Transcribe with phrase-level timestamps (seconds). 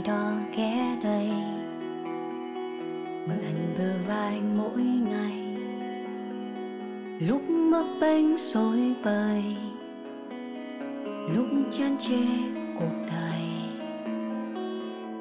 [0.00, 1.30] ai đó ghé đây.
[3.28, 5.56] Mượn bờ vai mỗi ngày
[7.20, 7.42] lúc
[7.72, 9.44] bấp bênh rối bời
[11.34, 12.22] lúc chán chê
[12.78, 13.42] cuộc đời.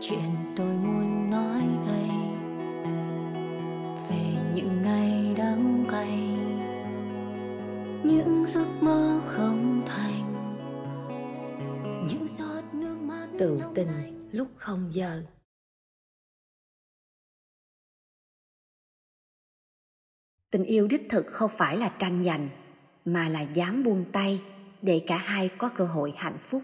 [0.02, 2.10] Chuyện tôi muốn nói đây
[4.10, 4.22] về
[4.54, 6.20] những ngày đắng cay
[8.04, 10.34] những giấc mơ không thành
[12.10, 15.24] những giọt nước mắt tự tình lúc không giờ.
[20.52, 22.48] Tình yêu đích thực không phải là tranh giành
[23.06, 24.42] mà là dám buông tay
[24.82, 26.62] để cả hai có cơ hội hạnh phúc.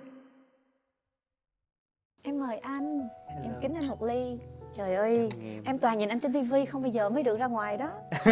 [2.21, 3.09] Em mời anh.
[3.27, 3.43] Hello.
[3.43, 4.37] em kính anh một ly.
[4.75, 5.63] Trời ơi em.
[5.65, 7.91] em toàn nhìn anh trên tivi không bây giờ mới được ra ngoài đó.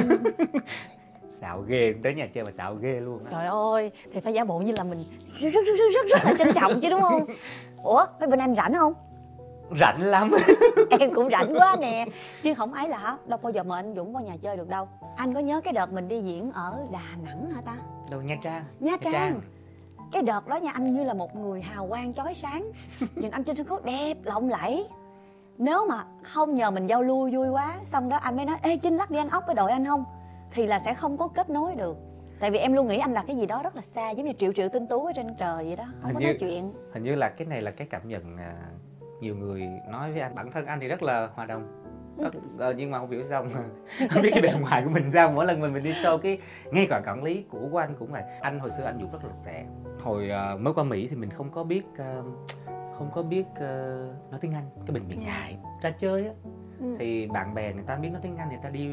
[1.30, 3.31] Xạo ghê tới nhà chơi mà xạo ghê luôn á.
[3.31, 5.03] Trời ơi thì phải giả bộ như là mình
[5.40, 7.25] rất rất rất rất, rất là trân trọng chứ đúng không?
[7.84, 8.94] Ủa mấy bên anh rảnh không
[9.80, 10.32] rảnh lắm.
[11.00, 12.06] Em cũng rảnh quá nè.
[12.44, 14.70] Chứ không ấy là hả đâu bao giờ mời anh dũng qua nhà chơi được
[14.70, 14.88] đâu.
[15.16, 17.76] Anh có nhớ cái đợt mình đi diễn ở đà nẵng hả ta?
[18.12, 18.64] Đâu nha trang.
[18.80, 19.42] Nha trang.
[20.12, 22.72] Cái đợt đó nha anh như là một người hào quang chói sáng.
[23.16, 24.88] Nhìn anh trên sân khấu đẹp lộng lẫy.
[25.58, 28.78] Nếu mà không nhờ mình giao lưu vui quá xong đó anh mới nói ê
[28.78, 30.06] trinh lắc đi ăn ốc với đội anh không?
[30.54, 31.98] Thì là sẽ không có kết nối được.
[32.40, 34.34] Tại vì em luôn nghĩ anh là cái gì đó rất là xa giống như
[34.38, 36.74] triệu triệu tinh tú ở trên trời vậy đó không Hình có như- nói chuyện.
[36.94, 38.54] hình như là cái này là cái cảm nhận à,
[39.24, 41.80] nhiều người nói với anh bản thân anh thì rất là hòa đồng.
[42.58, 43.62] Ờ, nhưng mà không hiểu sao mà
[44.10, 45.32] không biết cái bề ngoài của mình sao.
[45.32, 46.38] Mỗi lần mình mình đi show cái
[46.72, 48.24] ngay cả quản lý cũ của anh cũng vậy.
[48.42, 49.66] Anh hồi xưa anh dũng rất là rè
[50.04, 52.22] hồi à, mới qua mỹ thì mình không có biết à,
[52.98, 53.96] không có biết à,
[54.32, 56.34] nói tiếng anh cái mình bị ngại ra chơi á.
[56.80, 56.96] Ừ.
[57.00, 58.92] thì bạn bè người ta biết nói tiếng anh người ta đi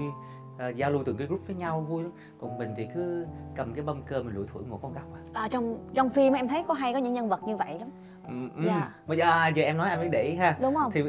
[0.59, 2.13] à, giao lưu từng cái group với nhau vui lắm.
[2.41, 5.21] Còn mình thì cứ cầm cái bông cơm mình lủi thủi ngồi con góc à.
[5.33, 7.89] À, trong trong phim em thấy có hay có những nhân vật như vậy lắm
[8.31, 8.67] ừ, ừ.
[8.67, 8.95] Dạ.
[9.07, 11.03] bây giờ à, giờ em nói anh mới để ý ha đúng không thì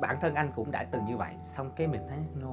[0.00, 2.48] bản thân anh cũng đã từng như vậy xong cái mình thấy no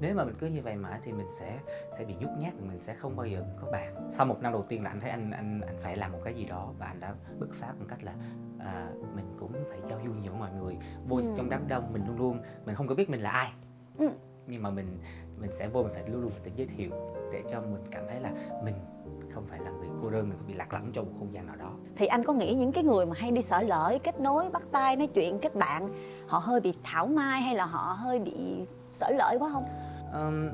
[0.00, 1.58] nếu mà mình cứ như vậy mãi thì mình sẽ
[1.98, 4.62] sẽ bị nhút nhát mình sẽ không bao giờ có bạn sau một năm đầu
[4.68, 7.00] tiên là anh thấy anh anh anh phải làm một cái gì đó và anh
[7.00, 8.12] đã bứt phá bằng cách là
[8.58, 10.76] à, mình cũng phải giao du nhiều mọi người
[11.08, 11.22] vô Ừ.
[11.36, 13.52] trong đám đông mình luôn luôn mình không có biết mình là ai
[13.98, 14.08] Ừ.
[14.46, 14.98] nhưng mà mình
[15.40, 16.90] mình sẽ vô mình phải luôn luôn tự giới thiệu
[17.32, 18.30] để cho mình cảm thấy là
[18.64, 18.74] mình
[19.34, 21.56] không phải là người cô đơn mình bị lạc lõng trong một không gian nào
[21.56, 21.72] đó.
[21.96, 24.62] Thì anh có nghĩ những cái người mà hay đi sở lởi kết nối bắt
[24.72, 25.88] tay nói chuyện kết bạn
[26.26, 29.64] họ hơi bị thảo mai hay là họ hơi bị sở lởi quá không?
[30.12, 30.50] Ừm,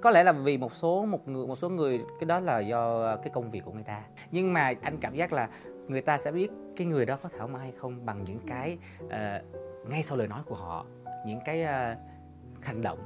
[0.00, 3.16] có lẽ là vì một số một người một số người cái đó là do
[3.16, 4.02] cái công việc của người ta.
[4.30, 5.48] Nhưng mà anh cảm giác là
[5.88, 8.78] người ta sẽ biết cái người đó có thảo mai hay không bằng những cái
[9.10, 9.42] ờ,
[9.88, 10.86] ngay sau lời nói của họ
[11.26, 11.94] những cái ờ,
[12.62, 12.98] hành động.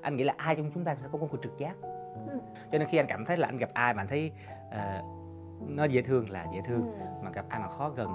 [0.00, 1.74] Anh nghĩ là ai trong chúng ta sẽ có một cái trực giác
[2.14, 2.38] Ừ.
[2.72, 4.32] cho nên khi anh cảm thấy là anh gặp ai mà anh thấy
[4.70, 5.02] ờ,
[5.60, 7.04] nó dễ thương là dễ thương Ừ.
[7.22, 8.10] mà gặp ai mà khó gần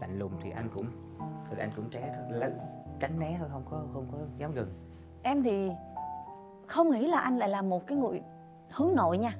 [0.00, 0.86] lạnh lùng thì anh cũng
[1.50, 2.28] thì anh cũng tránh
[3.00, 4.74] tránh né thôi không có không có dám gần
[5.22, 5.70] em thì
[6.66, 8.22] không nghĩ là anh lại là một cái người
[8.70, 9.32] hướng nội nha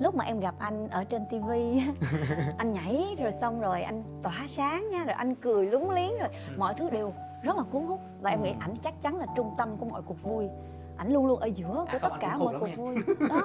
[0.00, 1.82] lúc mà em gặp anh ở trên tivi
[2.58, 6.28] anh nhảy rồi xong rồi anh tỏa sáng nha rồi anh cười lúng liếng rồi
[6.28, 6.54] Ừ.
[6.58, 9.54] mọi thứ đều rất là cuốn hút và em nghĩ ảnh chắc chắn là trung
[9.58, 10.48] tâm của mọi cuộc vui
[10.98, 12.96] ảnh luôn luôn ở giữa của À, tất cả mọi cũng cuộc vui.
[13.28, 13.42] đó.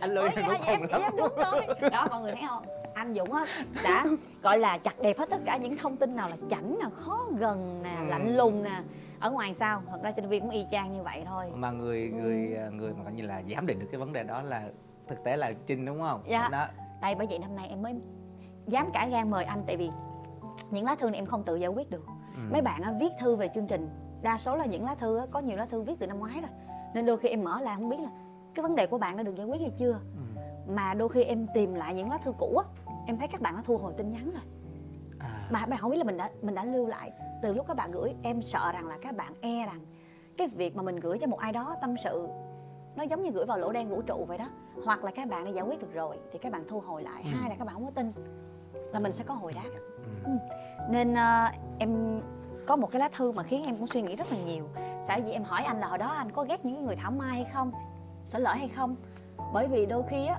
[0.00, 1.90] Anh Ôi, lôi dạ, anh dạ, em, khùng lắm đúng rồi.
[1.90, 2.64] Đó mọi người thấy không?
[2.94, 3.44] Anh dũng á
[3.84, 4.04] đã
[4.42, 7.26] gọi là chặt đẹp hết tất cả những thông tin nào là chảnh nè khó
[7.38, 8.04] gần nè Ừ.
[8.08, 8.80] lạnh lùng nè.
[9.20, 9.82] Ở ngoài sao?
[9.90, 11.46] Thật ra trên TV cũng y chang như vậy thôi.
[11.54, 14.42] Mà người người người mà coi như là giám định được cái vấn đề đó
[14.42, 14.62] là
[15.08, 16.22] thực tế là trinh đúng không?
[16.26, 16.48] Dạ.
[16.52, 16.66] đó.
[17.02, 17.94] Đây bởi vậy năm nay em mới
[18.66, 19.90] dám cả gan mời anh tại vì
[20.70, 22.04] những lá thư này em không tự giải quyết được.
[22.34, 22.40] Ừ.
[22.52, 23.88] mấy bạn á, viết thư về chương trình
[24.22, 26.50] đa số là những lá thư có nhiều lá thư viết từ năm ngoái rồi.
[26.94, 28.10] Nên đôi khi em mở là không biết là
[28.54, 29.92] cái vấn đề của bạn đã được giải quyết hay chưa.
[29.92, 30.40] Ừ.
[30.66, 32.64] mà đôi khi em tìm lại những lá thư cũ á
[33.06, 34.42] em thấy các bạn đã thu hồi tin nhắn rồi.
[35.18, 37.12] À, mà bạn không biết là mình đã mình đã lưu lại
[37.42, 38.14] từ lúc các bạn gửi.
[38.22, 39.80] Em sợ rằng là các bạn e rằng
[40.38, 42.28] cái việc mà mình gửi cho một ai đó tâm sự
[42.96, 44.46] nó giống như gửi vào lỗ đen vũ trụ vậy đó.
[44.84, 47.22] Hoặc là các bạn đã giải quyết được rồi thì các bạn thu hồi lại.
[47.24, 47.30] Ừ.
[47.32, 48.12] hai là các bạn không có tin
[48.92, 49.70] là mình sẽ có hồi đáp.
[50.24, 50.30] Ừ.
[50.90, 51.48] nên ờ,
[51.78, 52.20] em
[52.70, 54.68] có một cái lá thư mà khiến em cũng suy nghĩ rất là nhiều.
[55.08, 57.10] Sở dĩ em hỏi anh là hồi đó anh có ghét những cái người thảo
[57.10, 57.72] mai hay không?
[58.24, 58.96] Sở lỡ hay không?
[59.52, 60.38] Bởi vì đôi khi á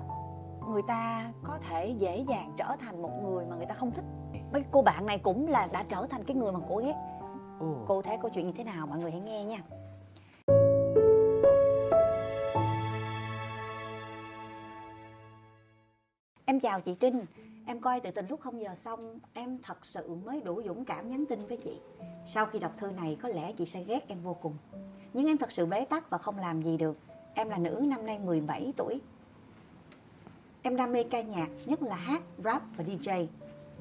[0.69, 4.05] người ta có thể dễ dàng trở thành một người mà người ta không thích.
[4.53, 6.95] Mấy cô bạn này cũng là đã trở thành cái người mà cô ghét.
[7.59, 7.75] Ồ.
[7.87, 8.87] cụ thể câu chuyện như thế nào?
[8.87, 9.57] Mọi người hãy nghe nha.
[16.45, 17.25] Em chào chị trinh
[17.71, 21.09] em coi tự tình lúc không giờ xong, em thật sự mới đủ dũng cảm
[21.09, 21.79] nhắn tin với chị.
[22.25, 24.57] Sau khi đọc thư này, có lẽ chị sẽ ghét em vô cùng.
[25.13, 26.97] Nhưng em thật sự bế tắc và không làm gì được.
[27.33, 29.01] Em là nữ năm nay 17 tuổi.
[30.61, 33.27] Em đam mê ca nhạc, nhất là hát, rap và dj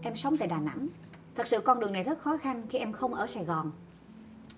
[0.02, 0.88] em sống tại đà nẵng.
[1.34, 3.72] Thật sự con đường này rất khó khăn khi em không ở sài gòn.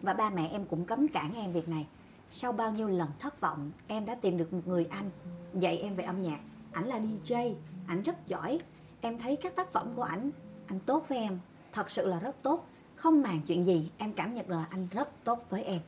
[0.03, 1.87] Và ba mẹ em cũng cấm cản em việc này.
[2.31, 5.11] Sau bao nhiêu lần thất vọng, em đã tìm được một người anh,
[5.55, 6.41] dạy em về âm nhạc.
[6.73, 7.55] Ảnh là dj
[7.87, 8.61] ảnh rất giỏi
[9.03, 10.31] em thấy các tác phẩm của ảnh
[10.67, 11.39] anh tốt với em.
[11.73, 12.67] Thật sự là rất tốt.
[12.97, 15.81] Không màng chuyện gì, em cảm nhận là anh rất tốt với em.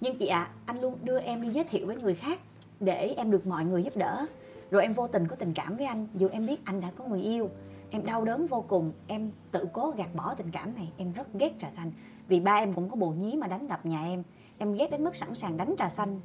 [0.00, 2.40] Nhưng chị ạ, anh luôn đưa em đi giới thiệu với người khác
[2.80, 4.26] để em được mọi người giúp đỡ.
[4.70, 7.04] Rồi em vô tình có tình cảm với anh, dù em biết anh đã có
[7.04, 7.50] người yêu.
[7.90, 10.92] Em đau đớn vô cùng, em tự cố gạt bỏ tình cảm này.
[10.96, 11.92] Em rất ghét trà xanh.
[12.28, 14.22] Vì ba em cũng có bồ nhí mà đánh đập nhà em.
[14.58, 16.20] Em ghét đến mức sẵn sàng đánh trà xanh.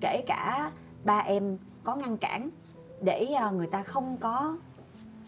[0.00, 0.72] Kể cả
[1.04, 2.50] ba em có ngăn cản
[3.02, 4.56] để ờ, người ta không có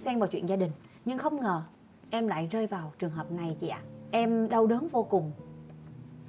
[0.00, 0.70] xen vào chuyện gia đình.
[1.04, 1.62] Nhưng không ngờ
[2.10, 3.80] em lại rơi vào trường hợp này chị ạ.
[4.10, 5.32] Em đau đớn vô cùng.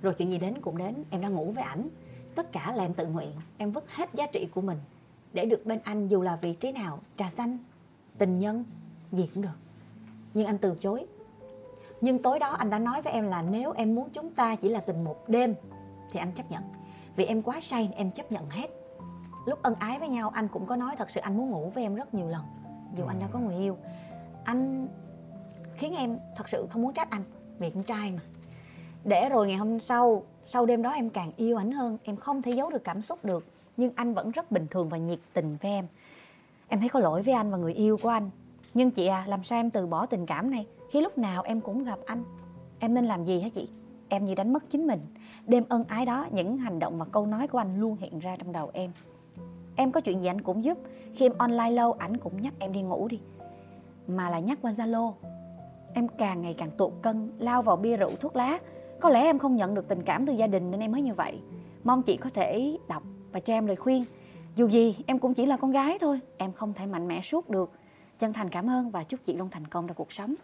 [0.01, 1.89] Rồi chuyện gì đến cũng đến, em đang ngủ với ảnh.
[2.35, 4.77] Tất cả là em tự nguyện, em vứt hết giá trị của mình
[5.33, 7.57] để được bên anh dù là vị trí nào, trà xanh,
[8.17, 8.63] tình nhân,
[9.11, 9.57] gì cũng được.
[10.33, 11.05] Nhưng anh từ chối.
[12.01, 14.69] Nhưng tối đó anh đã nói với em là nếu em muốn chúng ta chỉ
[14.69, 15.55] là tình một đêm,
[16.11, 16.63] thì anh chấp nhận.
[17.15, 18.67] Vì em quá say em chấp nhận hết.
[19.45, 21.83] Lúc ân ái với nhau, anh cũng có nói thật sự anh muốn ngủ với
[21.83, 22.41] em rất nhiều lần
[22.95, 23.77] dù anh đã có người yêu.
[24.43, 24.87] Anh
[25.75, 27.23] khiến em thật sự không muốn trách anh
[27.59, 28.19] vì con trai mà.
[29.03, 32.41] Để rồi ngày hôm sau sau đêm đó em càng yêu ảnh hơn em không
[32.41, 33.45] thể giấu được cảm xúc được
[33.77, 35.85] nhưng anh vẫn rất bình thường và nhiệt tình với em.
[36.67, 38.29] Em thấy có lỗi với anh và người yêu của anh.
[38.73, 40.65] Nhưng chị à làm sao em từ bỏ tình cảm này?
[40.91, 42.23] Khi lúc nào em cũng gặp anh.
[42.79, 43.69] Em nên làm gì hả chị?
[44.09, 44.99] Em như đánh mất chính mình.
[45.47, 48.35] Đêm ân ái đó những hành động và câu nói của anh luôn hiện ra
[48.35, 48.91] trong đầu em
[49.81, 50.77] em có chuyện gì anh cũng giúp.
[51.15, 53.19] Khi em online lâu ảnh cũng nhắc em đi ngủ đi.
[54.07, 55.13] Mà là nhắc qua zalo.
[55.93, 58.59] Em càng ngày càng tụt cân lao vào bia rượu thuốc lá.
[58.99, 61.13] Có lẽ em không nhận được tình cảm từ gia đình nên em mới như
[61.13, 61.39] vậy.
[61.83, 64.05] Mong chị có thể đọc và cho em lời khuyên.
[64.55, 66.19] Dù gì em cũng chỉ là con gái thôi.
[66.37, 67.71] Em không thể mạnh mẽ suốt được.
[68.19, 70.35] Chân thành cảm ơn và chúc chị luôn thành công trong cuộc sống.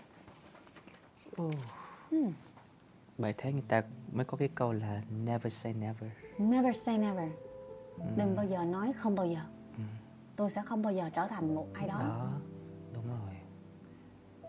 [3.17, 6.11] Bởi thế người ta mới có cái câu là never say never.
[6.37, 7.29] Never say never
[8.15, 9.39] đừng bao giờ nói không bao giờ.
[10.35, 11.95] Tôi sẽ không bao giờ trở thành một ai đó.
[11.99, 12.27] Đó
[12.93, 13.35] đúng rồi.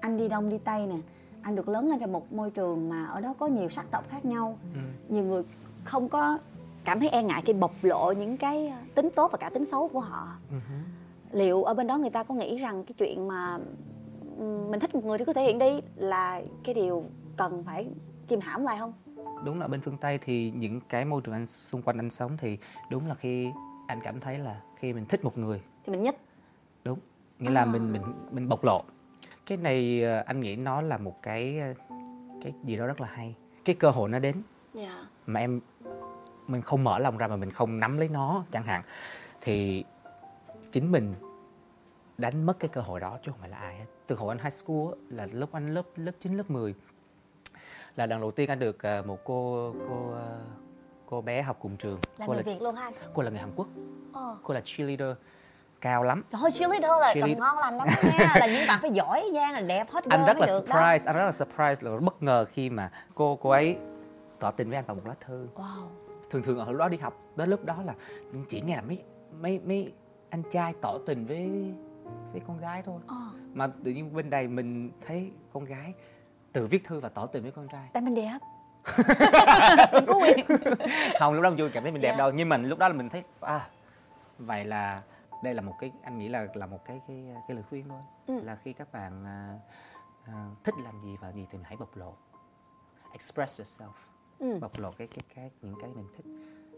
[0.00, 0.96] Anh đi đông đi tây nè.
[1.42, 4.04] Anh được lớn lên trong một môi trường mà ở đó có nhiều sắc tộc
[4.08, 4.58] khác nhau.
[4.74, 4.80] Ừ.
[5.08, 5.42] nhiều người
[5.84, 6.38] không có
[6.84, 9.88] cảm thấy e ngại khi bộc lộ những cái tính tốt và cả tính xấu
[9.88, 10.28] của họ.
[10.50, 10.56] Ừ
[11.32, 13.58] liệu ở bên đó người ta có nghĩ rằng cái chuyện mà
[14.38, 17.04] ừm, mình thích một người thì cứ thể hiện đi là cái điều
[17.36, 17.86] cần phải
[18.28, 18.92] kìm hãm lại không
[19.44, 22.36] đúng là bên phương tây thì những cái môi trường anh xung quanh anh sống
[22.36, 22.58] thì
[22.90, 23.50] đúng là khi
[23.88, 25.60] anh cảm thấy là khi mình thích một người.
[25.84, 26.16] Thì mình nhất.
[26.84, 26.98] Đúng
[27.38, 27.64] nghĩa là À.
[27.64, 28.84] mình mình mình bộc lộ.
[29.46, 31.74] Cái này ờ, anh nghĩ nó là một cái ờ,
[32.42, 33.34] cái gì đó rất là hay.
[33.64, 34.42] Cái cơ hội nó đến.
[34.74, 35.00] Dạ.
[35.26, 35.60] Mà em
[36.46, 38.82] mình không mở lòng ra mà mình không nắm lấy nó chẳng hạn.
[39.40, 39.84] Thì
[40.72, 41.14] chính mình
[42.18, 43.84] đánh mất cái cơ hội đó chứ không phải là ai hết.
[44.06, 46.74] Từ hồi anh high school là lúc anh lớp lớp 9, lớp 10
[47.98, 50.38] là lần đầu tiên anh được ờ, một cô cô ờ,
[51.06, 53.30] cô bé học cùng trường là cô người là việt luôn ha anh cô là
[53.30, 53.68] người Hàn Quốc
[54.12, 54.36] ờ.
[54.42, 55.16] cô là cheerleader
[55.80, 57.38] cao lắm trời ơi cheerleader là Cheerleader.
[57.38, 60.26] còn ngon lành lắm nha là những bạn phải giỏi giang là đẹp hết anh
[60.26, 60.74] rất là được đó.
[60.74, 63.76] surprise anh rất là surprise là bất ngờ khi mà cô cô ấy
[64.38, 65.86] tỏ tình với anh bằng một lá thư wow
[66.30, 67.94] thường thường ở lúc đó đi học đến lúc đó là
[68.48, 69.02] chỉ nghe là mấy
[69.40, 69.92] mấy mấy
[70.30, 71.50] anh trai tỏ tình với
[72.32, 73.16] với con gái thôi ờ.
[73.54, 75.94] mà tự nhiên bên đây mình thấy con gái
[76.52, 77.88] tự viết thư và tỏ tình với con trai.
[77.92, 78.38] Tại mình đẹp.
[79.92, 80.46] Mình có quyền.
[81.18, 82.18] Không lúc đó mình chưa cảm thấy mình đẹp Dạ.
[82.18, 82.30] đâu.
[82.32, 83.68] Nhưng mà lúc đó là mình thấy à
[84.38, 85.02] vậy là
[85.44, 87.16] đây là một cái anh nghĩ là là một cái cái
[87.48, 88.00] cái lời khuyên thôi.
[88.26, 88.40] Ừ.
[88.44, 89.54] là khi các bạn à,
[90.26, 92.14] à, thích làm gì và gì thì mình hãy bộc lộ.
[93.12, 93.92] Express yourself.
[94.38, 94.58] Ừ.
[94.60, 96.26] bộc lộ cái cái cái những cái mình thích.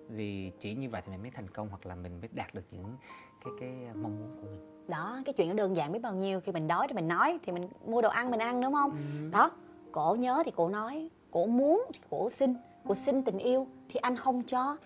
[0.08, 2.64] Vì chỉ như vậy thì mình mới thành công hoặc là mình mới đạt được
[2.70, 2.96] những
[3.44, 6.40] cái cái mong muốn của mình đó cái chuyện nó đơn giản biết bao nhiêu.
[6.40, 8.92] Khi mình đói thì mình nói thì mình mua đồ ăn mình ăn đúng không?
[9.30, 9.50] Đó
[9.92, 12.54] cổ nhớ thì cổ nói cổ muốn thì cổ xin.
[12.88, 14.76] Cổ xin tình yêu thì anh không cho.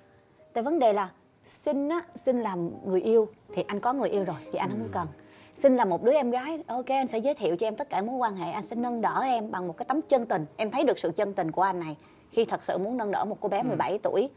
[0.52, 1.11] Tại vấn đề là
[1.46, 4.80] xin á xin làm người yêu thì anh có người yêu rồi thì anh không
[4.82, 5.08] có cần.
[5.54, 8.02] Xin là một đứa em gái ok anh sẽ giới thiệu cho em tất cả
[8.02, 10.46] mối quan hệ anh sẽ nâng đỡ em bằng một cái tấm chân tình.
[10.56, 11.96] Em thấy được sự chân tình của anh này
[12.30, 14.30] khi thật sự muốn nâng đỡ một cô bé 17 tuổi.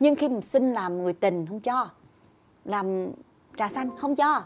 [0.00, 1.88] Nhưng khi mình xin làm người tình không cho.
[2.64, 3.10] Làm
[3.56, 4.42] trà xanh không cho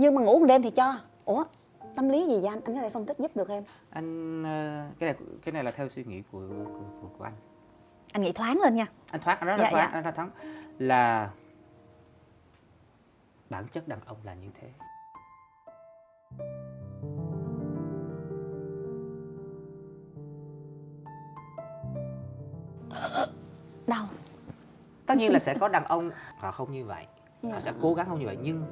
[0.00, 0.94] nhưng mà ngủ một đêm thì cho.
[1.24, 1.44] Ủa
[1.96, 2.60] tâm lý gì vậy anh?
[2.64, 3.64] Anh có thể phân tích giúp được em?
[3.90, 6.48] Anh ờ, cái này cái này là theo suy nghĩ của
[7.02, 7.32] của, của, anh.
[8.12, 8.86] Anh nghĩ thoáng lên nha.
[9.10, 9.98] Anh thoát anh rất là Dạ, thoát dạ.
[9.98, 10.30] anh rất thoáng.
[10.78, 11.30] Là
[13.50, 14.68] bản chất đàn ông là như thế.
[23.86, 24.06] Đau.
[25.06, 27.06] Tất nhiên là sẽ có đàn ông họ không như vậy.
[27.42, 27.50] Dạ.
[27.52, 28.38] họ sẽ cố gắng không như vậy.
[28.42, 28.64] Nhưng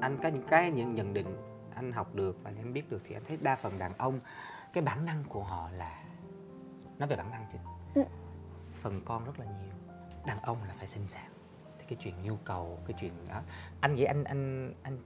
[0.00, 1.36] anh có những cái những nhận định
[1.74, 4.20] anh học được và anh biết được thì anh thấy đa phần đàn ông
[4.72, 6.02] cái bản năng của họ là
[6.98, 7.58] nói về bản năng chứ
[7.94, 8.02] Ừ.
[8.74, 9.72] phần con rất là nhiều
[10.26, 11.30] đàn ông là phải sinh sản
[11.78, 13.42] thì cái chuyện nhu cầu cái chuyện đó.
[13.80, 14.98] Anh nghĩ anh anh anh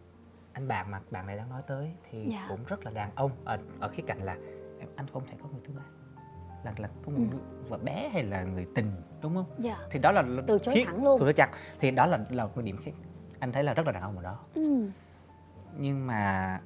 [0.53, 2.47] anh bạn mà bạn này đang nói tới thì Dạ.
[2.49, 3.31] cũng rất là đàn ông.
[3.45, 4.37] Ở ở khía cạnh là
[4.97, 5.83] anh không thể có người thứ ba.
[6.65, 7.39] Là là có một Ừ.
[7.69, 8.93] vợ bé hay là người tình
[9.23, 9.47] đúng không?
[9.59, 9.77] Dạ.
[9.91, 11.21] Thì đó là Từ chối khía- thẳng luôn.
[11.21, 12.91] từ chối chặt thì đó là là một điểm khác
[13.41, 14.39] anh thấy là rất là đàn ông ở đó.
[14.55, 14.87] Ừ.
[15.79, 16.61] nhưng mà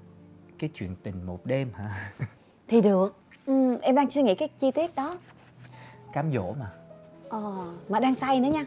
[0.58, 2.12] cái chuyện tình một đêm hả?
[2.68, 3.16] Thì được.
[3.46, 5.14] Ừ, em đang suy nghĩ cái chi tiết đó.
[6.12, 6.70] Cám dỗ mà.
[7.28, 8.64] Ờ, mà đang say nữa nha.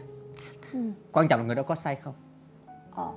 [0.72, 0.78] Ừ.
[1.12, 2.14] quan trọng là người đó có say không?
[2.94, 3.08] Ờ.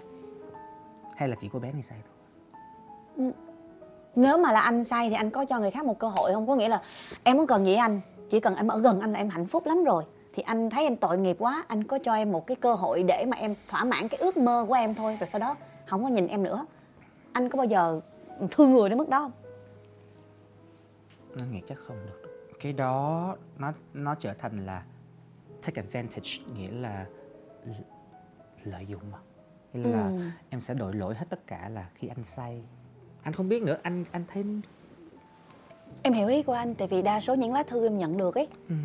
[1.17, 3.31] hay là chỉ có bé này say thôi?
[4.15, 6.47] Nếu mà là anh say thì anh có cho người khác một cơ hội không?
[6.47, 6.81] Có nghĩa là
[7.23, 8.01] em không cần gì anh.
[8.29, 10.03] Chỉ cần em ở gần anh là em hạnh phúc lắm rồi
[10.33, 13.03] thì anh thấy em tội nghiệp quá anh có cho em một cái cơ hội
[13.03, 15.55] để mà em thỏa mãn cái ước mơ của em thôi rồi sau đó
[15.87, 16.65] không có nhìn em nữa.
[17.33, 18.01] Anh có bao giờ
[18.51, 19.31] thương người đến mức đó không?
[21.39, 22.21] Anh nghĩ chắc không được.
[22.59, 24.83] Cái đó nó nó trở thành là
[25.65, 27.05] take advantage nghĩa là
[28.63, 29.17] lợi dụng mà.
[29.73, 30.19] Nghĩa là Ừ.
[30.49, 32.61] em sẽ đổi lỗi hết tất cả là khi anh say.
[33.23, 34.43] Anh không biết nữa anh anh thấy
[36.03, 38.35] em hiểu ý của anh tại vì đa số những lá thư em nhận được
[38.35, 38.75] ấy Ừ.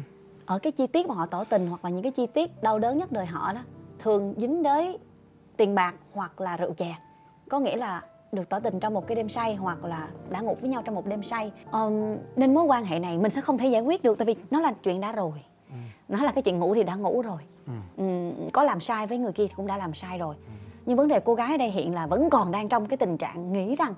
[0.47, 2.79] ở cái chi tiết mà họ tỏ tình hoặc là những cái chi tiết đau
[2.79, 3.61] đớn nhất đời họ đó
[3.99, 4.99] thường dính tới
[5.57, 6.97] tiền bạc hoặc là rượu chè.
[7.51, 10.57] Có nghĩa là được tỏ tình trong một cái đêm say hoặc là đã ngủ
[10.61, 11.53] với nhau trong một đêm say.
[11.71, 14.37] Ờm, nên mối quan hệ này mình sẽ không thể giải quyết được tại vì
[14.51, 15.43] nó là chuyện đã rồi.
[16.09, 17.41] Nó là cái chuyện ngủ thì đã ngủ rồi.
[17.67, 17.73] Ừ.
[17.97, 20.35] Ừm, có làm sai với người kia thì cũng đã làm sai rồi.
[20.87, 23.17] Nhưng vấn đề cô gái ở đây hiện là vẫn còn đang trong cái tình
[23.17, 23.95] trạng nghĩ rằng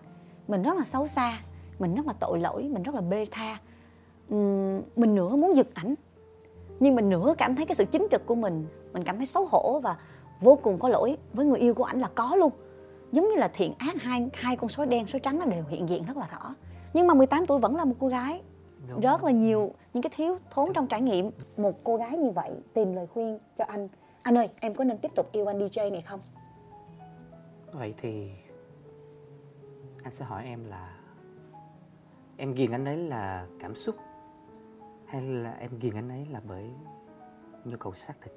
[0.49, 1.39] mình rất là xấu xa
[1.79, 3.59] mình rất là tội lỗi mình rất là bê tha.
[4.31, 5.95] Ừm, mình nửa muốn giật ảnh
[6.81, 9.47] nhưng mình nửa cảm thấy cái sự chính trực của mình mình cảm thấy xấu
[9.51, 9.97] hổ và
[10.41, 12.53] vô cùng có lỗi với người yêu của ảnh là có luôn.
[13.13, 15.89] Giống như là thiện ác hai hai con sói đen sói trắng nó đều hiện
[15.89, 16.55] diện rất là rõ.
[16.95, 18.43] Nhưng mà 18 tuổi vẫn là một cô gái.
[18.89, 19.01] Đúng.
[19.01, 21.31] rất là nhiều những cái thiếu thốn trong trải nghiệm.
[21.57, 23.89] Một cô gái như vậy tìm lời khuyên cho anh.
[24.23, 26.21] Anh ơi em có nên tiếp tục yêu anh DJ này không?
[27.73, 28.31] Vậy thì
[30.03, 30.97] anh sẽ hỏi em là
[32.37, 33.95] em ghiền anh ấy là cảm xúc
[35.09, 36.65] hay là em ghiền anh ấy là bởi
[37.65, 38.33] nhu cầu xác thịt?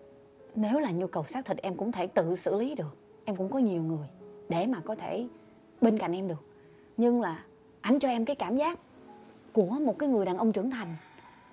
[0.55, 2.97] Nếu là nhu cầu xác thịt, em cũng thể tự xử lý được.
[3.25, 4.07] Em cũng có nhiều người
[4.49, 5.27] để mà có thể
[5.81, 6.45] bên cạnh em được.
[6.97, 7.43] Nhưng là
[7.81, 8.79] anh cho em cái cảm giác
[9.53, 10.95] của một cái người đàn ông trưởng thành,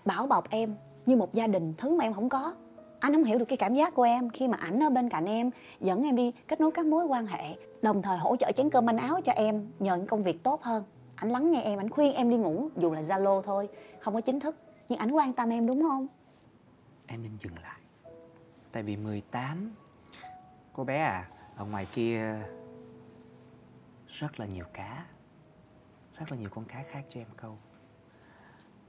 [0.04, 0.74] bảo bọc em
[1.06, 2.54] như một gia đình, thứ mà em không có.
[3.00, 5.26] Anh không hiểu được cái cảm giác của em khi mà ảnh ở bên cạnh
[5.26, 8.70] em, dẫn em đi kết nối các mối quan hệ, đồng thời hỗ trợ chén
[8.70, 10.84] cơm manh áo cho em nhờ những công việc tốt hơn.
[11.14, 13.68] Ảnh lắng nghe em, ảnh khuyên em đi ngủ, dù là zalo thôi,
[14.00, 14.56] không có chính thức
[14.88, 16.06] nhưng ảnh quan tâm em đúng không?
[17.06, 17.80] Em nên dừng lại.
[18.72, 19.74] Tại vì 18
[20.72, 22.36] cô bé à ở ngoài kia
[24.08, 25.06] rất là nhiều cá.
[26.18, 27.58] Rất là nhiều con cá khác cho em câu.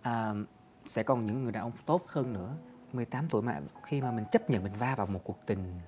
[0.01, 0.33] À,
[0.85, 2.55] sẽ còn những người đàn ông tốt hơn nữa.
[2.93, 5.79] 18 tuổi mà khi mà mình chấp nhận mình va vào một cuộc tình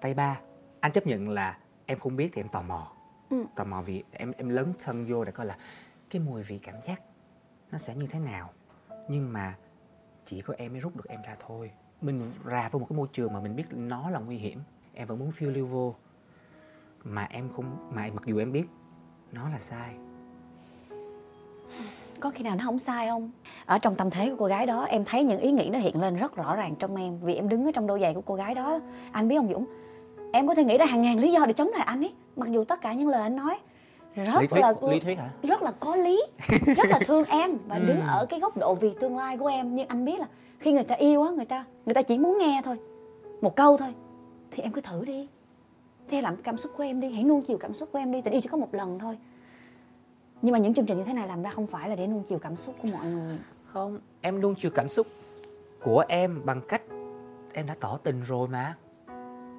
[0.00, 0.40] tay ba
[0.80, 2.92] anh chấp nhận là em không biết thì em tò mò.
[3.30, 3.44] Ừ.
[3.56, 5.58] tò mò vì em em lấn thân vô để coi là
[6.10, 7.02] cái mùi vị cảm giác
[7.72, 8.50] nó sẽ như thế nào
[9.08, 9.54] nhưng mà
[10.24, 11.70] chỉ có em mới rút được em ra thôi.
[12.00, 14.58] Mình ra vào một cái môi trường mà mình biết nó là nguy hiểm.
[14.94, 15.94] Em vẫn muốn phiêu lưu vô.
[17.04, 18.64] Mà em không, mà mặc dù em biết
[19.32, 19.94] nó là sai.
[22.20, 23.30] Có khi nào nó không sai không?
[23.66, 26.00] Ở trong tâm thế của cô gái đó, em thấy những ý nghĩ nó hiện
[26.00, 27.18] lên rất rõ ràng trong em.
[27.20, 28.80] Vì em đứng ở trong đôi giày của cô gái đó.
[29.12, 29.66] Anh biết không dũng?
[30.32, 32.14] Em có thể nghĩ ra hàng ngàn lý do để chống lại anh ấy.
[32.36, 33.58] Mặc dù tất cả những lời anh nói
[34.24, 35.30] rất lý thuyết là lý thuyết hả?
[35.42, 36.22] rất là có lý
[36.76, 38.06] rất là thương em và đứng Ừ.
[38.08, 39.74] ở cái góc độ vì tương lai của em.
[39.74, 40.26] Nhưng anh biết là
[40.58, 42.76] khi người ta yêu á người ta người ta chỉ muốn nghe thôi
[43.40, 43.94] một câu thôi
[44.50, 45.28] thì em cứ thử đi.
[46.08, 48.20] Theo làm cảm xúc của em đi hãy nuông chiều cảm xúc của em đi.
[48.22, 49.18] Tình yêu chỉ có một lần thôi.
[50.42, 52.22] Nhưng mà những chương trình như thế này làm ra không phải là để nuông
[52.28, 53.38] chiều cảm xúc của mọi người.
[53.72, 55.06] Không em luôn chịu cảm xúc
[55.82, 56.82] của em bằng cách
[57.52, 58.74] em đã tỏ tình rồi mà.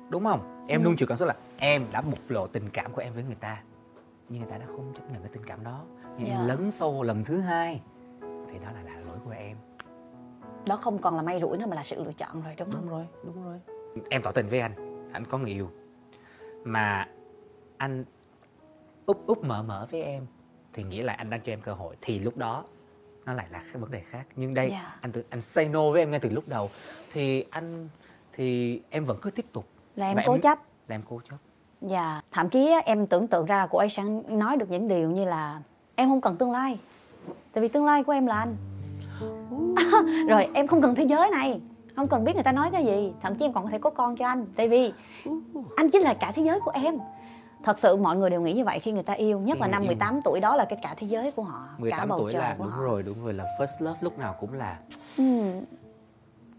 [0.10, 0.66] Đúng không?
[0.68, 0.86] Em Ừ.
[0.86, 3.36] luôn chịu cảm xúc là em đã bộc lộ tình cảm của em với người
[3.40, 3.58] ta
[4.30, 5.86] nhưng người ta đã không chấp nhận cái tình cảm đó.
[6.18, 6.34] Nhưng Dạ.
[6.38, 7.82] em lấn sâu lần thứ hai.
[8.22, 9.58] Thì đó là, là lỗi của em.
[10.68, 12.82] Đó không còn là may rủi nữa mà là sự lựa chọn rồi đúng không?
[12.82, 13.60] Đúng rồi đúng rồi.
[14.10, 14.74] Em tỏ tình với anh.
[15.14, 15.70] Anh có người yêu.
[16.64, 17.08] Mà
[17.78, 18.06] anh
[19.06, 20.26] úp úp mở mở với em
[20.74, 21.96] thì nghĩa là anh đang cho em cơ hội.
[22.02, 22.66] Thì lúc đó
[23.26, 24.28] nó lại là cái vấn đề khác.
[24.36, 24.96] Nhưng đây Dạ.
[25.02, 26.70] anh từ anh say no với em ngay từ lúc đầu.
[27.12, 27.90] Thì anh
[28.34, 29.68] thì em vẫn cứ tiếp tục.
[29.96, 30.60] Là em Và cố chấp.
[30.88, 31.38] Là em cố chấp
[31.82, 34.88] Và thậm chí á, em tưởng tượng ra là cô ấy sẽ nói được những
[34.88, 35.60] điều như là
[35.96, 36.80] em không cần tương lai
[37.54, 38.56] tại vì tương lai của em là anh.
[40.28, 41.62] Rồi em không cần thế giới này
[41.96, 43.90] không cần biết người ta nói cái gì thậm chí em còn có thể có
[43.90, 44.46] con cho anh.
[44.56, 44.94] Tại vì
[45.76, 46.98] anh chính là cả thế giới của em.
[47.64, 49.82] Thật sự mọi người đều nghĩ như vậy khi người ta yêu nhất là năm
[49.82, 49.88] yêu.
[49.88, 52.42] 18 tuổi đó là cái cả thế giới của họ cả 18 bầu tuổi trời
[52.42, 52.82] là của đúng họ.
[52.84, 54.78] rồi đúng rồi là first love lúc nào cũng là.
[55.18, 55.24] Ừ.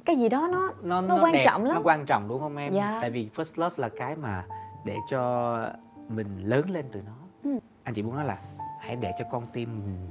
[0.05, 1.75] cái gì đó nó nó Nó quan đẹp, trọng lắm.
[1.75, 2.73] nó quan trọng đúng không em?
[2.73, 2.99] Dạ.
[3.01, 4.45] tại vì first love là cái mà
[4.85, 5.73] để cho
[6.09, 7.17] mình lớn lên từ nó.
[7.45, 7.59] Ừ.
[7.83, 8.39] anh chỉ muốn nói là
[8.81, 10.11] hãy để cho con tim mình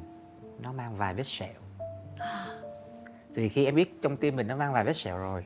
[0.62, 1.62] nó mang vài vết sẹo.
[3.36, 5.45] Thì khi em biết trong tim mình nó mang vài vết sẹo rồi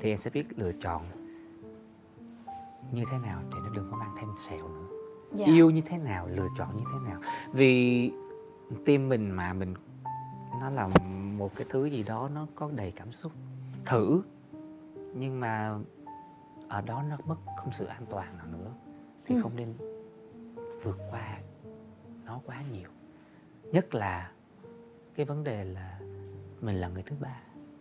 [0.00, 1.02] thì em sẽ biết lựa chọn
[2.92, 4.86] như thế nào để nó đừng có mang thêm sẹo nữa.
[5.34, 5.46] Dạ.
[5.46, 7.20] yêu như thế nào lựa chọn như thế nào.
[7.52, 8.12] Vì
[8.84, 9.74] tim mình mà mình
[10.60, 10.88] nó là
[11.38, 13.32] một cái thứ gì đó nó có đầy cảm xúc.
[13.84, 14.22] Thử
[15.14, 15.78] nhưng mà
[16.70, 18.70] ở đó nó mất không sự an toàn nào nữa.
[19.26, 19.40] Thì Ừ.
[19.42, 19.74] không nên
[20.82, 21.38] vượt qua
[22.24, 22.88] nó quá nhiều.
[23.72, 24.30] Nhất là
[25.14, 25.98] cái vấn đề là
[26.60, 27.36] mình là người thứ ba.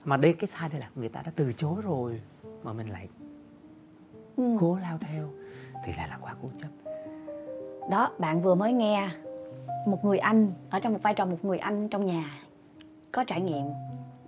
[0.06, 2.22] Mà đây cái sai đây là người ta đã từ chối rồi
[2.64, 3.10] mà mình lại
[4.38, 4.58] Ừ.
[4.60, 5.30] cố lao theo
[5.86, 6.68] thì lại là quá cố chấp.
[7.90, 9.10] Đó bạn vừa mới nghe
[9.88, 12.24] một người anh ở trong một vai trò một người anh trong nhà
[13.12, 13.66] có trải nghiệm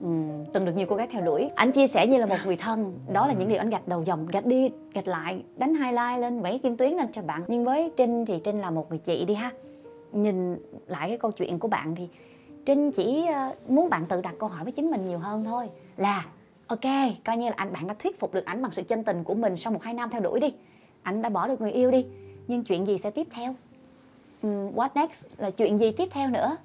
[0.01, 1.50] ừm, từng được nhiều cô gái theo đuổi.
[1.55, 3.00] Anh chia sẻ như là một người thân.
[3.13, 6.41] Đó là những điều anh gạch đầu dòng gạch đi gạch lại đánh highlight lên
[6.41, 7.43] vẽ kim tuyến lên cho bạn.
[7.48, 9.51] Nhưng với trinh thì trinh là một người chị đi ha.
[10.12, 10.55] Nhìn
[10.88, 12.08] lại cái câu chuyện của bạn thì
[12.65, 15.70] trinh chỉ ờ, muốn bạn tự đặt câu hỏi với chính mình nhiều hơn thôi.
[15.98, 16.25] Là
[16.67, 16.86] ok
[17.25, 19.34] coi như là anh bạn đã thuyết phục được ảnh bằng sự chân tình của
[19.34, 20.53] mình sau một hai năm theo đuổi đi.
[21.03, 22.05] Anh đã bỏ được người yêu đi
[22.48, 23.55] nhưng chuyện gì sẽ tiếp theo?
[24.41, 25.25] Ừm, what next?
[25.38, 26.58] Là chuyện gì tiếp theo nữa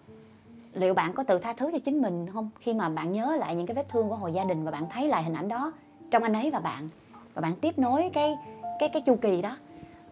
[0.76, 2.50] liệu bạn có tự tha thứ cho chính mình không?
[2.60, 4.82] Khi mà bạn nhớ lại những cái vết thương của hồi gia đình và bạn
[4.90, 5.72] thấy lại hình ảnh đó
[6.10, 6.88] trong anh ấy và bạn
[7.34, 8.36] và bạn tiếp nối cái
[8.78, 9.56] cái cái chu kỳ đó.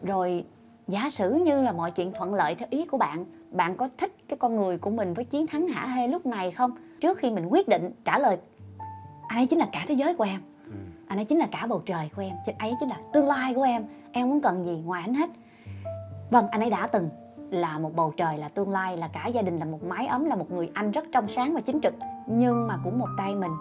[0.03, 0.45] Rồi
[0.89, 4.15] giả sử như là mọi chuyện thuận lợi theo ý của bạn bạn có thích
[4.29, 6.71] cái con người của mình với chiến thắng hả hê lúc này không?
[7.01, 8.39] Trước khi mình quyết định trả lời
[9.29, 10.41] anh ấy chính là cả thế giới của em.
[10.67, 10.73] Ừ.
[11.09, 12.37] anh ấy chính là cả bầu trời của em.
[12.47, 13.85] Chính ấy chính là tương lai của em.
[14.13, 15.31] Em muốn cần gì ngoài anh hết.
[16.31, 17.09] Vâng anh ấy đã từng
[17.55, 20.25] là một bầu trời là tương lai là cả gia đình là một mái ấm
[20.25, 21.95] là một người anh rất trong sáng và chính trực.
[22.27, 23.53] Nhưng mà cũng một tay mình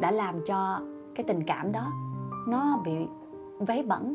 [0.00, 0.80] đã làm cho
[1.14, 1.92] cái tình cảm đó
[2.48, 2.92] nó bị
[3.58, 4.14] vấy bẩn.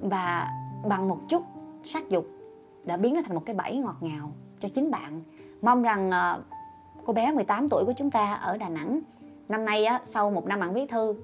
[0.00, 0.48] Và
[0.88, 1.42] bằng một chút
[1.84, 2.26] sắc dục
[2.84, 5.22] đã biến nó thành một cái bẫy ngọt ngào cho chính bạn.
[5.62, 6.42] Mong rằng ờ,
[7.04, 9.00] cô bé 18 tuổi của chúng ta ở Đà Nẵng
[9.48, 11.14] năm nay á sau một năm bạn viết thư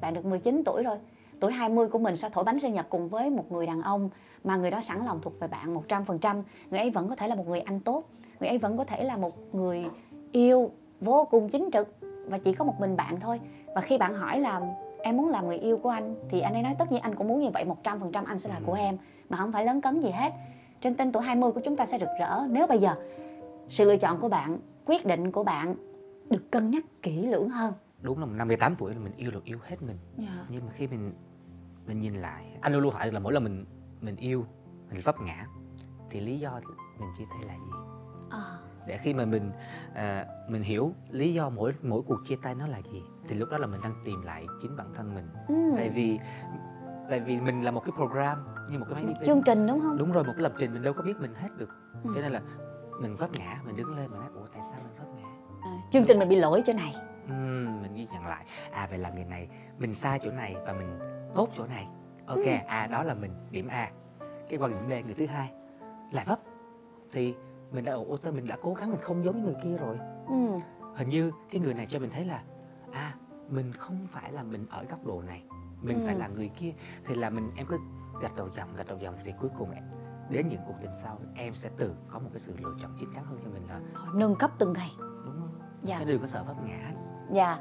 [0.00, 0.96] bạn được 19 tuổi rồi
[1.40, 4.10] tuổi 20 của mình sẽ thổi bánh sinh nhật cùng với một người đàn ông
[4.44, 7.34] mà người đó sẵn lòng thuộc về bạn 100% người ấy vẫn có thể là
[7.34, 8.04] một người anh tốt.
[8.40, 9.84] Người ấy vẫn có thể là một người
[10.32, 13.40] yêu vô cùng chính trực và chỉ có một mình bạn thôi.
[13.74, 14.60] Và khi bạn hỏi là
[15.02, 16.14] em muốn làm người yêu của anh?
[16.30, 18.60] thì anh ấy nói tất nhiên anh cũng muốn như vậy 100% anh sẽ là
[18.66, 18.96] của em
[19.28, 20.32] mà không phải lớn cấn gì hết.
[20.80, 22.40] Trên tên tuổi 20 của chúng ta sẽ rực rỡ.
[22.48, 22.94] Nếu bây giờ
[23.68, 25.74] sự lựa chọn của bạn quyết định của bạn
[26.30, 27.74] được cân nhắc kỹ lưỡng hơn.
[28.02, 29.98] Đúng là năm 18 tuổi là mình yêu được yêu hết mình.
[30.48, 31.12] Nhưng mà khi mình
[31.86, 33.64] mình nhìn lại anh luôn luôn hỏi là mỗi lần mình
[34.00, 34.46] mình yêu
[34.90, 35.46] mình vấp ngã
[36.10, 36.60] thì lý do
[36.98, 37.72] mình chia tay là gì?
[38.30, 39.52] Ờ, để khi mà mình
[39.94, 43.48] à, mình hiểu lý do mỗi mỗi cuộc chia tay nó là gì thì lúc
[43.50, 45.28] đó là mình đang tìm lại chính bản thân mình.
[45.48, 45.54] Ừ.
[45.76, 46.18] tại vì
[47.10, 48.38] tại vì mình là một cái program
[48.70, 49.98] như một cái máy chương trình đúng không?
[49.98, 51.68] Đúng rồi một cái lập trình mình đâu có biết mình hết được.
[52.04, 52.10] Ừ.
[52.14, 52.40] cho nên là
[53.00, 55.28] mình vấp ngã mình đứng lên mình nói ủa tại sao mình vấp ngã?
[55.62, 56.94] À, chương trình mình bị lỗi chỗ này.
[57.28, 58.44] Ừm, mình ghi nhận lại.
[58.72, 60.98] À vậy là người này mình sai chỗ này và mình
[61.34, 61.88] tốt chỗ này
[62.30, 62.50] ok Ừ.
[62.66, 63.90] à đó là mình điểm a.
[64.48, 65.52] Cái quan điểm b người thứ hai
[66.12, 66.38] lại vấp.
[67.12, 67.34] Thì
[67.72, 69.98] mình đã ô tô mình đã cố gắng mình không giống như người kia rồi.
[70.28, 70.58] Ừ.
[70.96, 72.42] hình như cái người này cho mình thấy là
[72.92, 73.14] à
[73.48, 75.42] mình không phải là mình ở góc độ này
[75.82, 76.06] mình Ừ.
[76.06, 76.72] phải là người kia.
[77.06, 77.78] Thì là mình em cứ
[78.22, 79.84] gạch đầu dòng gạch đầu dòng thì cuối cùng em-
[80.30, 83.08] đến những cuộc tình sau em sẽ tự có một cái sự lựa chọn chín
[83.14, 83.80] chắn hơn cho mình là
[84.14, 84.90] nâng cấp từng ngày.
[84.98, 85.50] Đúng không?
[85.82, 85.96] Dạ.
[85.98, 86.92] Chứ đừng có sợ vấp ngã.
[87.32, 87.58] Dạ.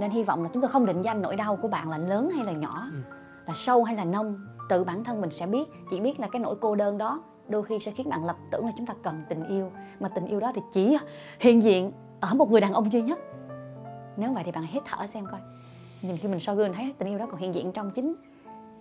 [0.00, 2.30] Nên hy vọng là chúng tôi không định danh nỗi đau của bạn là lớn
[2.36, 2.82] hay là nhỏ.
[2.92, 3.02] Ừ.
[3.46, 6.40] là sâu hay là nông tự bản thân mình sẽ biết chỉ biết là cái
[6.40, 9.22] nỗi cô đơn đó đôi khi sẽ khiến bạn lập tưởng là chúng ta cần
[9.28, 9.70] tình yêu.
[10.00, 10.98] Mà tình yêu đó thì chỉ
[11.40, 13.18] hiện diện ở một người đàn ông duy nhất.
[14.16, 15.40] Nếu vậy thì bạn hít thở xem coi.
[16.02, 18.14] Nhìn khi mình soi gương thấy tình yêu đó còn hiện diện trong chính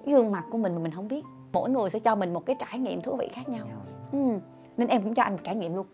[0.06, 1.26] cái gương mặt của mình mà mình không biết.
[1.54, 3.68] Mỗi người sẽ cho mình một cái trải nghiệm thú vị khác nhau.
[4.12, 4.40] Ừ.
[4.78, 5.86] nên em cũng cho anh một trải nghiệm luôn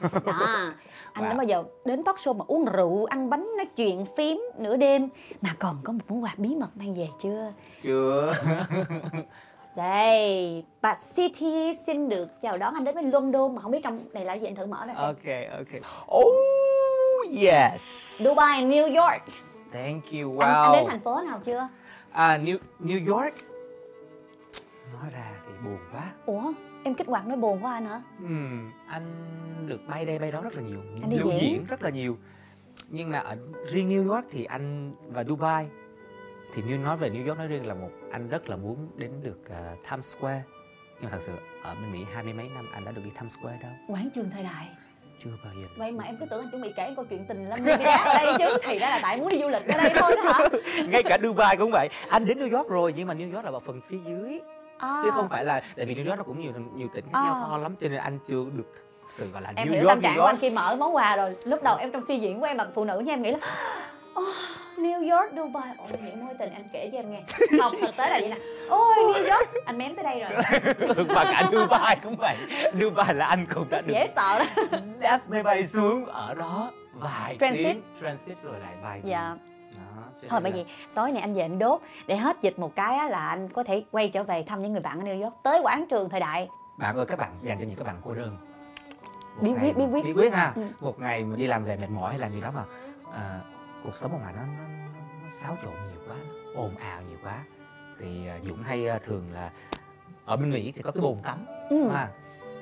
[0.26, 0.72] đó.
[1.12, 1.36] Anh đã Wow.
[1.36, 5.08] bao giờ đến talk show mà uống rượu ăn bánh nói chuyện phím nửa đêm
[5.40, 7.52] mà còn có một món quà bí mật mang về chưa?
[7.82, 8.34] Chưa.
[9.76, 14.00] Đây bà City xin được chào đón anh đến với London mà không biết trong
[14.12, 15.02] này là gì anh thử mở ra xem.
[15.04, 15.82] Ok ok.
[16.10, 17.82] Oh yes.
[18.22, 19.22] Dubai and New York.
[19.72, 20.88] Thank you anh, anh đến wow.
[20.88, 21.68] thành phố nào chưa?
[22.12, 23.34] À New New York?
[24.92, 26.02] Nói ra thì buồn quá.
[26.26, 26.52] Ủa
[26.84, 28.00] em kích hoạt nói buồn quá anh hả?
[28.18, 29.06] Ừm, anh
[29.66, 30.80] được bay đây bay đó rất là nhiều.
[31.02, 31.40] Anh đi lưu diễn.
[31.40, 32.18] diễn rất là nhiều.
[32.88, 33.36] Nhưng mà ở
[33.70, 35.68] riêng New York thì anh và Dubai
[36.54, 39.10] thì như nói về New York nói riêng là một anh rất là muốn đến
[39.22, 40.42] được à, Times Square.
[41.00, 43.10] Nhưng mà thật sự ở bên Mỹ hai mươi mấy năm anh đã được đi
[43.10, 43.72] Times Square đâu.
[43.88, 44.68] Quảng trường thời đại.
[45.24, 47.48] Chưa bao giờ vậy mà em cứ tưởng anh chuẩn bị kể câu chuyện tình
[47.48, 48.58] lâm đá ở đây chứ.
[48.64, 50.48] Thì ra là tại muốn đi du lịch ở đây thôi đó hả?
[50.88, 51.88] Ngay cả Dubai cũng vậy.
[52.08, 54.40] Anh đến New York rồi nhưng mà New York là vào phần phía dưới
[54.82, 57.10] à, chứ không phải là tại vì New York nó cũng nhiều nhiều tỉnh khác
[57.24, 57.46] nhau À.
[57.50, 58.72] to lắm cho nên anh chưa được
[59.08, 61.16] sự gọi là em New hiểu York tâm trạng của anh khi mở món quà
[61.16, 61.36] rồi.
[61.44, 63.38] Lúc đầu em trong suy diễn của em bằng phụ nữ nha em nghĩ là
[64.14, 64.22] "Ồ,
[64.76, 67.22] New York, Dubai, ôi những mối tình anh kể cho em nghe.
[67.60, 68.36] Không, thực tế là vậy nè.
[68.68, 70.30] Ôi, New York, anh mém tới đây rồi.
[71.08, 72.36] Và cả Dubai cũng vậy.
[72.80, 74.80] Dubai là anh cũng đã được Dễ sợ lắm.
[75.00, 77.64] Đáp máy bay xuống ở đó vài Transit.
[77.66, 77.82] tiếng.
[78.00, 79.36] Transit rồi lại bay Dạ
[79.76, 82.74] đó, Thôi bởi là- vì tối nay anh về anh đốt Để hết dịch một
[82.76, 85.22] cái á, là anh có thể quay trở về thăm những người bạn ở New
[85.22, 86.48] York Tới quán trường thời đại.
[86.76, 88.36] Bạn ơi các bạn dành cho những các bạn cô đơn.
[89.40, 90.04] Bí quyết, bí mà- quyết.
[90.04, 90.52] bí quyết ha.
[90.54, 90.62] Ừ.
[90.80, 92.64] một ngày mà đi làm về mệt mỏi hay làm gì đó mà
[93.12, 93.40] à,
[93.84, 96.16] cuộc sống ở ngoài nó, nó, nó, xáo trộn nhiều quá
[96.54, 97.38] nó ồn ào nhiều quá.
[98.00, 99.50] Thì à, Dũng hay à, thường là
[100.24, 101.88] ở bên Mỹ thì có cái bồn tắm ừ.
[101.88, 102.08] ha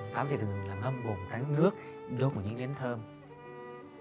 [0.00, 1.70] bồn tắm thì thường là ngâm bồn tắm nước
[2.18, 2.98] đốt một những nến thơm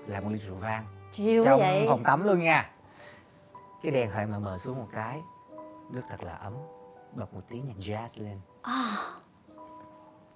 [0.07, 0.83] làm một ly rượu vang.
[1.11, 1.85] Chiêu trong vậy.
[1.89, 2.69] phòng tắm luôn nha
[3.83, 5.21] cái đèn hơi mờ mờ xuống một cái
[5.91, 6.53] nước thật là ấm
[7.15, 8.39] bật một tiếng nhạc jazz lên.
[8.61, 8.83] À,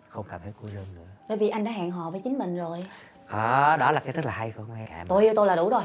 [0.09, 1.07] không cảm thấy cô đơn nữa.
[1.27, 2.85] Tại vì anh đã hẹn hò với chính mình rồi.
[3.31, 5.07] Đó đó là cái rất là hay phải không em?
[5.07, 5.83] Tôi yêu tôi là đủ rồi.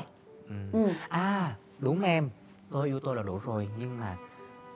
[0.49, 0.55] Ừ.
[0.73, 0.88] ừ.
[1.09, 2.31] à đúng em.
[2.71, 4.16] Tôi yêu tôi là đủ rồi nhưng mà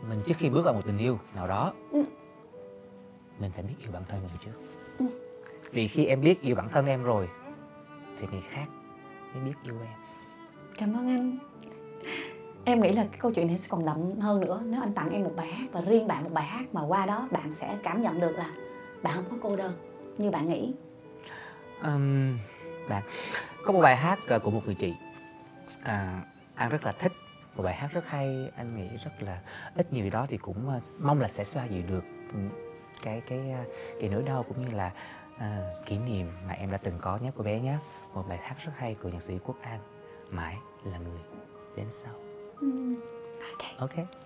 [0.09, 2.03] mình trước khi bước vào một tình yêu nào đó Ừ.
[3.39, 4.61] mình phải biết yêu bản thân mình trước.
[4.99, 5.07] Ừ.
[5.71, 7.29] vì khi em biết yêu bản thân em rồi
[8.21, 8.67] thì người khác
[9.35, 9.99] mới biết yêu em.
[10.79, 11.39] Cảm ơn anh
[12.65, 14.61] Em nghĩ là cái câu chuyện này sẽ còn đậm hơn nữa.
[14.65, 17.07] Nếu anh tặng em một bài hát và riêng bạn một bài hát Mà qua
[17.07, 18.51] đó bạn sẽ cảm nhận được là
[19.03, 19.73] Bạn không có cô đơn
[20.19, 20.75] như bạn nghĩ.
[21.83, 22.39] Um,
[22.89, 23.03] bạn
[23.65, 24.95] có một bài hát ờ, của một người chị.
[25.83, 26.23] À,
[26.55, 27.13] anh rất là thích.
[27.57, 28.51] Một bài hát rất hay.
[28.57, 29.41] Anh nghĩ rất là
[29.75, 32.05] ít nhiều gì đó thì cũng ờ, mong là sẽ xoa dịu được
[33.03, 33.65] cái cái ờ,
[34.01, 34.93] cái nỗi đau cũng như là
[35.39, 37.77] à, kỷ niệm mà em đã từng có nhé cô bé nhé.
[38.15, 39.81] Một bài hát rất hay của nhạc sĩ Quốc An.
[40.31, 41.21] Mãi là người
[41.77, 42.15] đến sau.
[42.63, 44.22] Ok ok vì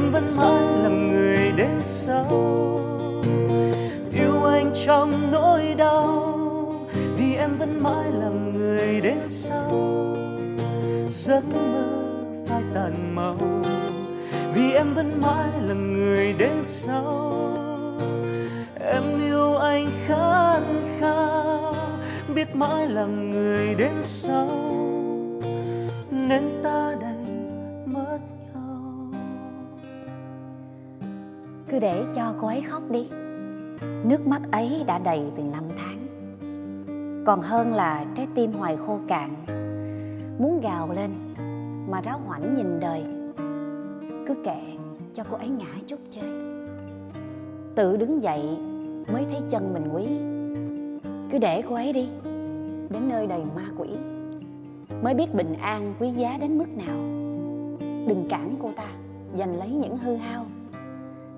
[0.00, 2.26] em vẫn mãi là người đến sau.
[4.12, 6.34] Yêu anh trong nỗi đau,
[7.16, 9.96] vì em vẫn mãi là người đến sau.
[11.08, 11.84] Giấc mơ
[12.46, 13.36] phai tàn màu,
[14.54, 17.32] vì em vẫn mãi là người đến sau.
[18.80, 20.60] Em yêu anh khát
[21.00, 21.74] khao,
[22.34, 24.48] biết mãi là người đến sau.
[26.10, 26.89] Nên ta
[31.70, 33.08] Cứ để cho cô ấy khóc đi.
[34.04, 36.06] Nước mắt ấy đã đầy từ năm tháng.
[37.26, 39.34] Còn hơn là trái tim hoài khô cạn.
[40.38, 41.10] Muốn gào lên,
[41.90, 43.02] Mà ráo hoảnh nhìn đời.
[44.26, 44.60] Cứ kệ
[45.14, 46.30] cho cô ấy ngã chút chơi.
[47.74, 48.42] Tự đứng dậy
[49.12, 50.06] mới thấy chân mình quý.
[51.32, 52.08] Cứ để cô ấy đi,
[52.90, 53.88] Đến nơi đầy ma quỷ.
[55.02, 56.96] Mới biết bình an quý giá đến mức nào.
[58.08, 58.86] Đừng cản cô ta,
[59.38, 60.44] Giành lấy những hư hao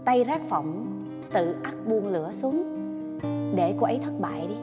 [0.04, 0.86] tay rác phỏng,
[1.32, 2.64] tự ắt buông lửa xuống.
[3.54, 4.54] Để cô ấy thất bại đi,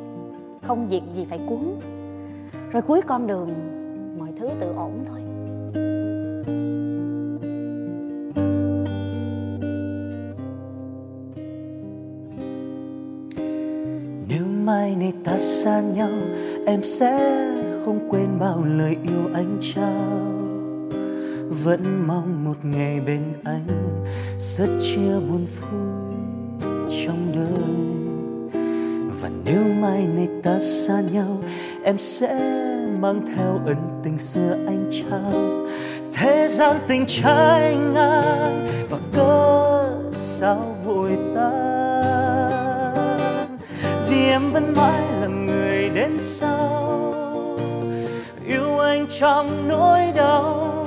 [0.62, 1.80] không việc gì phải cuốn.
[2.71, 3.49] Rồi cuối con đường,
[4.19, 5.19] mọi thứ tự ổn thôi.
[14.30, 16.10] Nếu mai này ta xa nhau,
[16.65, 17.39] Em sẽ
[17.86, 20.49] không quên bao lời yêu anh trao
[21.50, 23.68] vẫn mong một ngày bên anh
[24.38, 25.70] rất chia buồn vui
[27.06, 27.76] trong đời.
[29.22, 31.38] Và nếu mai này ta xa nhau,
[31.84, 32.34] em sẽ
[33.00, 35.32] mang theo ân tình xưa anh trao.
[36.14, 42.60] Thế gian tình trái ngang và cớ sao vội tan?
[44.10, 47.14] Vì em vẫn mãi là người đến sau,
[48.48, 50.79] yêu anh trong nỗi đau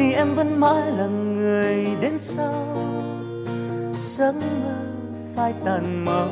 [0.00, 2.76] vì em vẫn mãi là người đến sau.
[4.00, 4.74] Giấc mơ
[5.36, 6.30] phai tàn màu.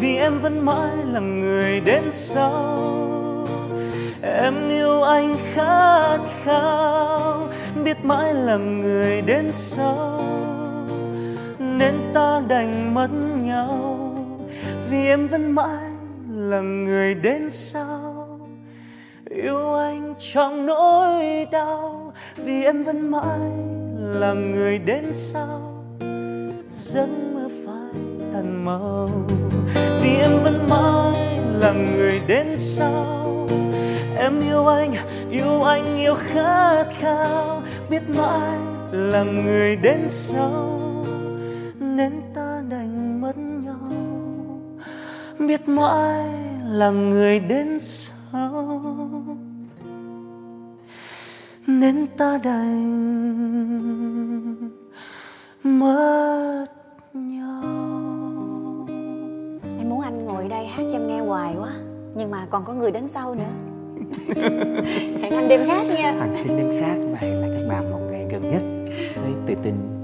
[0.00, 3.46] Vì em vẫn mãi là người đến sau.
[4.22, 7.42] Em yêu anh khát khao.
[7.84, 10.20] Biết mãi là người đến sau.
[11.58, 13.08] Nên ta đành mất
[13.42, 14.14] nhau.
[14.90, 15.90] Vì em vẫn mãi
[16.30, 18.05] là người đến sau
[19.36, 23.50] yêu anh trong nỗi đau, vì em vẫn mãi
[23.98, 25.84] là người đến sau.
[26.78, 29.10] Giấc mơ phai tàn màu,
[30.02, 33.46] vì em vẫn mãi là người đến sau.
[34.18, 34.94] Em yêu anh
[35.30, 38.58] yêu anh yêu khát khao, biết mãi
[38.92, 40.80] là người đến sau.
[41.80, 43.92] Nên ta đành mất nhau,
[45.38, 46.24] biết mãi
[46.70, 48.15] là người đến sau.
[51.80, 53.50] Nên ta đành
[55.62, 56.66] mất
[57.14, 57.62] nhau.
[59.78, 61.70] Em muốn anh ngồi đây hát cho em nghe hoài quá
[62.14, 63.42] nhưng mà còn có người đến sau nữa.
[65.22, 66.12] Hẹn anh đêm khác nha.
[66.18, 68.62] Hành trình đêm khác và hẹn lại các bạn một ngày gần nhất.
[69.22, 69.95] Với tự tin